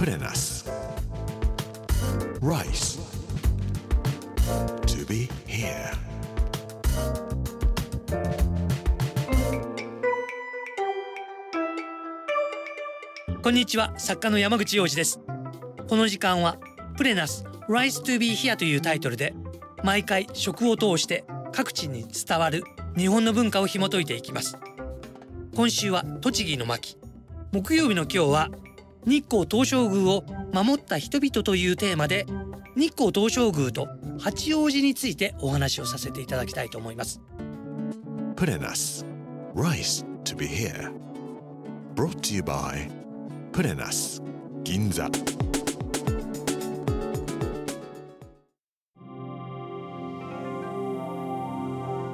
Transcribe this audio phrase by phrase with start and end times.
[0.00, 0.64] プレナス
[2.40, 2.98] Rice.
[4.86, 5.92] To be here.
[13.42, 15.20] こんにちは作家の山口洋二です
[15.86, 16.56] この時間は
[16.96, 19.34] プレナス Rise to be here というタイトルで
[19.84, 22.64] 毎回食を通して各地に伝わる
[22.96, 24.56] 日本の文化を紐解いていきます。
[25.54, 26.96] 今週は栃木の巻。
[27.52, 28.50] 木曜日の今日は
[29.06, 32.26] 日光東照宮を守った人々というテーマで
[32.76, 37.20] 日光東照宮と八王子についてお話をさせていただきたいと思います。
[38.36, 39.06] プレナス
[39.54, 40.92] Rice to be here.
[41.94, 42.90] Brought to you by
[43.52, 44.22] プレナス
[44.62, 45.08] 銀座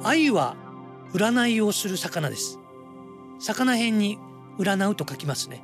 [0.01, 0.55] 鮎は
[1.13, 2.59] 占いをする魚です。
[3.39, 4.17] 魚辺に
[4.57, 5.63] 占うと書きますね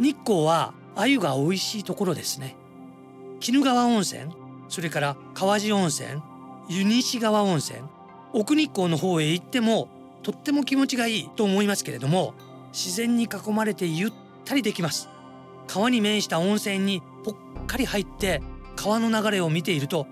[0.00, 2.56] 日光は鮎が美味しいところですね。
[3.42, 4.32] 鬼怒川温泉
[4.68, 6.08] それから川治温泉
[6.68, 7.80] 湯西川温泉
[8.32, 9.88] 奥日光の方へ行っても
[10.22, 12.34] とっても気持ちがいいと思いますけれども
[12.72, 14.12] 自然に囲まれてゆっ
[14.44, 15.08] たりできます。
[15.66, 17.34] 川に面した温泉にぽっ
[17.66, 18.42] かり入って
[18.74, 20.06] 川の流れを見ていると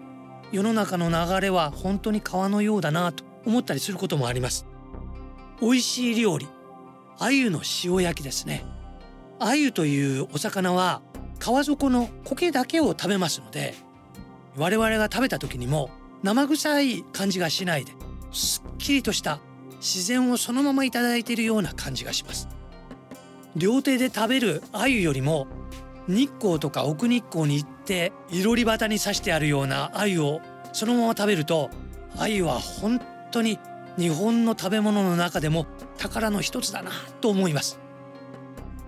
[0.53, 4.67] 世の中の流れは本当に川のようだなと思ったりすることもあります。
[5.61, 6.47] 美味しい料理
[7.19, 8.65] 鮎の塩焼きですね。
[9.39, 11.03] 鮎というお魚は
[11.39, 13.75] 川底の苔だけを食べますので
[14.57, 15.91] 我々が食べた時にも
[16.23, 17.93] 生臭い感じがしないで
[18.33, 19.41] すっきりとした
[19.79, 22.49] 自然をそのままいただいているような感じがします。
[23.55, 25.47] 料亭で食べる鮎よりも
[26.09, 30.41] 日光とか奥日光に行っていろり旗に刺してあるような鮎を
[30.73, 31.71] そのまま食べると
[32.17, 33.01] 鮎は本
[33.31, 33.59] 当に
[33.99, 36.91] 日本の食べ物の中でも宝の一つだな
[37.21, 37.79] と思います。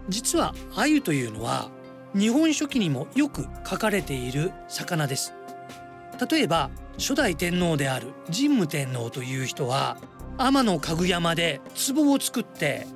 [0.08, 1.70] 実は鮎というのは
[2.14, 5.34] 日本書紀にもよく書かれている魚です。
[6.30, 9.98] 例えば初代天皇である神武天皇という人は
[10.36, 11.60] 天の家具山で
[11.94, 12.86] 壺を作って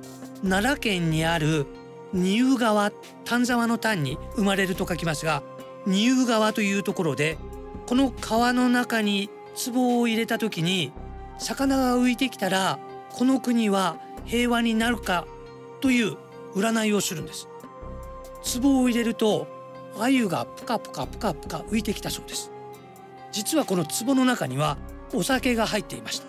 [0.41, 1.65] 奈良県にある
[2.13, 2.91] 仁生川
[3.23, 5.41] 丹沢の丹に生まれると書きますが
[5.87, 7.37] 仁生川というところで
[7.85, 9.29] この川の中に
[9.73, 10.91] 壺を入れた時に
[11.37, 12.79] 魚が浮いてきたら
[13.11, 15.25] この国は平和になるか
[15.81, 16.17] という
[16.55, 17.47] 占いをするんです。
[18.61, 19.47] 壺を入れると
[19.97, 22.51] 鮎がプカプカプカプカ浮いてきたそうです。
[23.31, 24.77] 実はこの壺の中には
[25.13, 26.25] お酒が入っていました。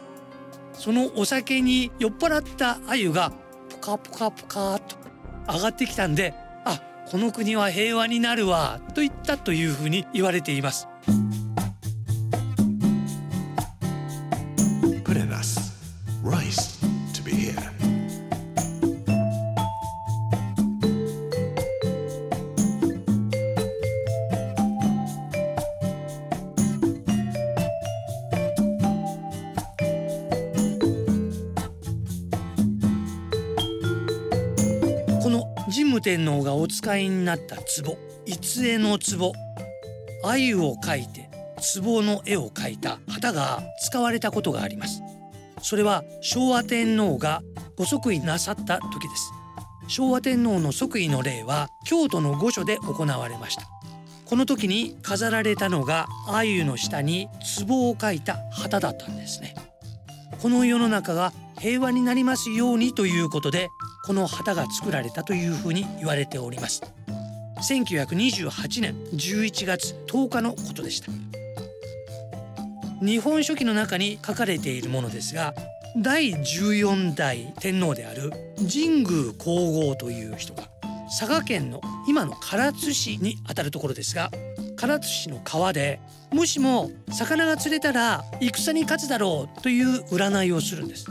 [0.74, 3.32] そのお酒に酔っ払った鮎が
[3.68, 4.96] プカプカプカと
[5.52, 6.80] 上がってきたんであ
[7.10, 10.88] この国は平和になるわと言ったというふうに言われています。
[35.94, 37.96] 武天皇がお使いになった壺
[38.26, 39.32] 逸江の壺。
[40.24, 41.30] 鮎を描いて
[41.82, 45.02] 壺の絵を描いた旗が使われたことがあります。
[45.62, 47.42] それは昭和天皇が
[47.76, 49.30] ご即位なさった時です。
[49.86, 53.68] 昭和天皇の即位の礼は京都の御所で行われました。
[54.24, 57.28] この時に飾られたのが鮎の下に
[57.68, 59.54] 壺を描いた旗だったんですね。
[60.42, 63.68] この世の中が平和になりますようにということで
[64.06, 66.82] この旗が作られたというふうに言われております
[67.56, 71.10] 1928年11月10日のことでした。
[73.04, 75.54] 日本書紀の中に書かれているものですが
[75.96, 80.64] 第14代天皇である神宮皇后という人が
[81.18, 84.30] 佐賀県の今の唐津市にあたるところですが
[84.76, 86.00] 唐津市の川で
[86.32, 91.06] もしも魚が釣れたら戦に勝つだろうという占いをするんです。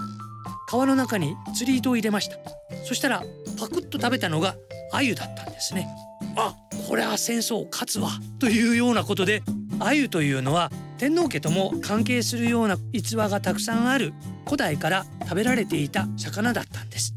[0.68, 2.63] 川の中に釣り糸を入れました。
[2.84, 3.24] そしたら
[3.60, 4.56] パクッと食べたのが
[4.92, 5.88] 鮎だったんですね。
[6.36, 6.56] あ
[6.88, 8.10] これは戦争勝つわ
[8.40, 9.44] というようなことで
[9.80, 14.14] 鮎というのは天皇家とも関係するような逸話がたくさんある
[14.46, 17.14] 古代から食べられていた魚だったんです。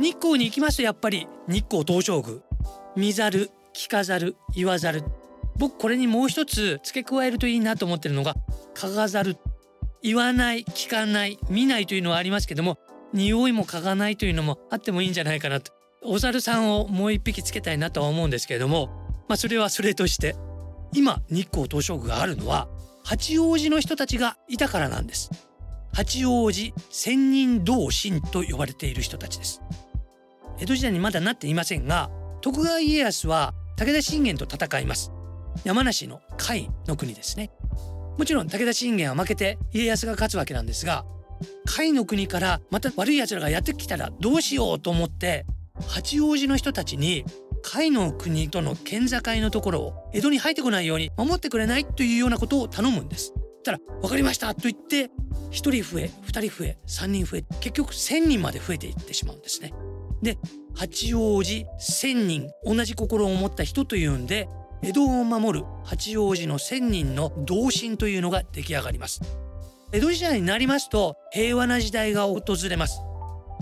[0.00, 1.26] 日光に行きますとやっぱり。
[1.48, 2.40] 日光東照宮。
[2.96, 5.02] 見ざる聞かざる言わざる。
[5.56, 8.36] 僕これにもう一つ付け加えるといいなと思ってるのが
[8.78, 9.36] 嗅がざる
[10.04, 12.78] 言わない聞かない見ないというのはありますけども
[13.12, 15.72] 匂いも嗅がないというのもあってもいいんじゃないかなと。
[16.04, 18.86] お猿さんをもう一匹つけたいなとは思うんですけれども
[19.26, 20.36] まあそれはそれとして
[20.92, 22.68] 今日光東照宮があるのは
[23.04, 25.30] 八王子の人たちがいたからなんです。
[25.92, 29.60] 八王子千人同心と呼ばれている人たちです。
[30.60, 32.10] 江戸時代にまだなっていませんが
[32.42, 35.10] 徳川家康は武田信玄と戦います。
[35.64, 37.50] 山梨の甲斐の国ですね。
[38.18, 41.04] もちろん武田信玄は負けて家康が勝つわけなんですが
[41.66, 45.46] 甲斐の国からまた悪い奴らがやってきたらどうしようと思って
[45.86, 47.24] 八王子の人たちに
[47.62, 53.32] 甲斐の国との県境のところを江戸に入ってこないように守ってくれないというようなことを頼むんです。
[53.64, 55.10] たら「分かりました」と言って
[55.50, 59.72] 1人増え2人増え3人増え結局1,000人まで増えていってしまうんですね。
[60.22, 60.38] で
[60.74, 64.48] 八王子1,000人同じ心を持った人というんで
[64.82, 69.20] 江戸を守る八王子の1,000人の同心というのが出来上がります。
[69.92, 73.00] 江戸時代になりますと平和な時代が訪れます。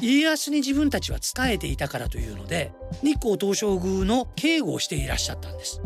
[0.00, 2.72] 家康に自分たちは仕えていたからというので
[3.02, 5.80] 日光東照宮の警護をしていらっしゃったんです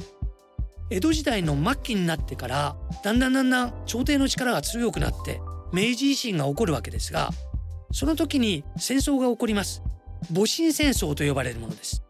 [0.90, 5.40] 江戸時代の末期になってからだんだんだんだん朝廷の力が強くなって
[5.72, 7.30] 明治維新が起こるわけですが
[7.92, 9.82] その時に戦争が起こります
[10.32, 12.02] 戊辰戦争と呼ばれるものです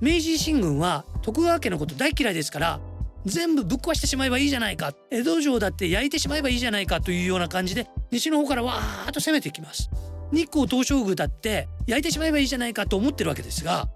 [0.00, 2.80] 明治維新軍は徳川家のこと大嫌いですから
[3.24, 4.92] 全部ぶっ壊してしまえばいいじゃないか。
[5.10, 9.90] 江戸城だって焼いてしまえばいいじゃないかというような感じで西の方からわーっと攻めてきます。
[10.32, 13.88] 日光東照宮だって焼いてしまえばいいじゃないかと思ってるわけですが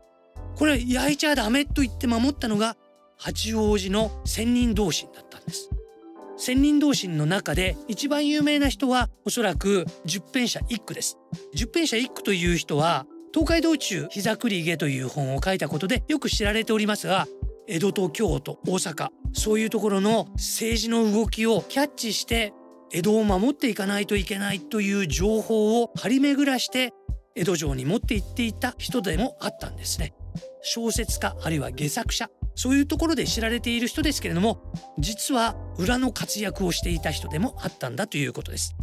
[0.57, 2.77] これ焼いちゃダメと言って守ったのが
[3.19, 5.71] 八王子の仙人同心だったんです。
[6.37, 11.19] 仙人同心の中で一番有名な人はおそらく十編者一句です。
[11.55, 17.27] 十編者一句という人は東海道中膝栗毛という本を書いたことでよく知られておりますが
[17.69, 22.53] 江戸と京都大阪そういうところの政治の動きをキャッチして
[22.93, 26.93] 江戸を守っていかないといけないという情報を張り巡らして
[27.37, 30.13] 江戸城に持って行っていた人でもあったんですね。
[30.63, 38.75] 小説家あるいは戯作者そういうところで知られている人ですけれども実は裏の活躍をしていた人でもあったんだということです。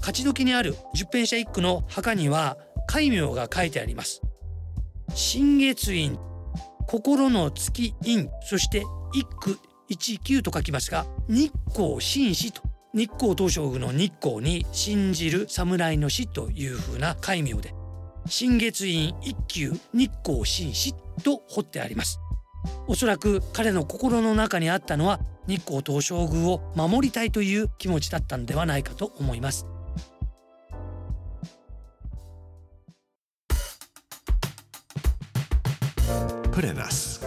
[0.00, 2.56] 勝ち時にある十編者一句の墓には
[2.90, 4.20] 戒名が書いてあります
[5.14, 6.18] 新月院
[6.88, 8.82] 心の月院そして
[9.12, 17.72] 一句一九と書きますが日光紳士と日光東照宮の日光に信じる侍の死というふうな戒名で
[18.26, 20.92] 新月院一休日光紳士
[21.22, 22.18] と彫ってあります
[22.88, 29.68] おそらく彼の心の中にあったのは日光東照宮を守りたいという気持ちだったんではないかと思います
[36.62, 37.18] Rice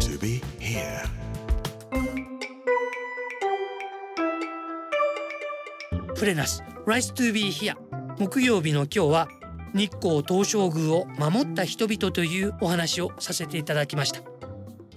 [0.00, 1.04] to be here.
[6.16, 7.76] プレナス Rise to be here
[8.18, 9.28] 木曜日の今日は
[9.72, 14.22] 日光東照宮を守った人々というお話をさせていただきました。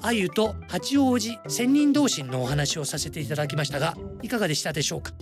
[0.01, 5.13] 鮎と八王子千人同心のお話をさせていただきましたがいかがでしたでしょうか？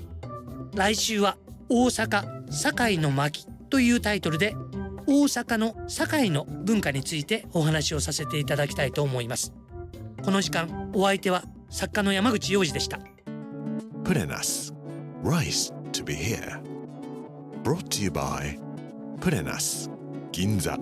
[0.74, 1.36] 来週は
[1.68, 4.56] 大阪堺の巻というタイトルで
[5.06, 9.54] 大阪の堺の文化についてお話をさせていただきたいと思います。
[10.24, 13.00] この時間お相手は作家の山口洋二でした。
[14.04, 14.74] プレナス
[15.24, 16.62] Rice to be here.
[17.64, 18.60] Brought to you by
[19.20, 19.90] プレナス
[20.32, 20.78] 銀座